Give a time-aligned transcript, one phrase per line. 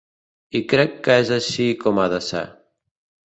[0.59, 2.45] I crec que és així com ha de ser.